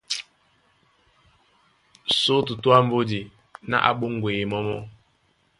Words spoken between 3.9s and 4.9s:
ɓóŋgweye mɔ́ mɔ́.